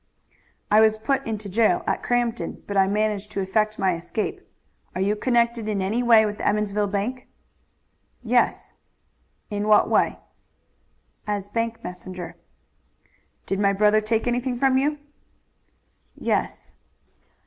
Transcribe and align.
"I 0.71 0.81
was 0.81 0.97
put 0.97 1.23
into 1.27 1.47
jail 1.47 1.83
at 1.85 2.01
Crampton, 2.01 2.63
but 2.65 2.75
I 2.75 2.87
managed 2.87 3.29
to 3.33 3.39
effect 3.39 3.77
my 3.77 3.95
escape. 3.95 4.41
Are 4.95 5.01
you 5.01 5.15
connected 5.15 5.69
in 5.69 5.79
any 5.79 6.01
way 6.01 6.25
with 6.25 6.39
the 6.39 6.47
Emmonsville 6.47 6.87
bank?" 6.87 7.27
"Yes." 8.23 8.73
"In 9.51 9.67
what 9.67 9.87
way?" 9.91 10.17
"As 11.27 11.49
bank 11.49 11.83
messenger." 11.83 12.35
"Did 13.45 13.59
my 13.59 13.73
brother 13.73 14.01
take 14.01 14.25
anything 14.25 14.57
from 14.57 14.79
you?" 14.79 14.97
"Yes." 16.15 16.73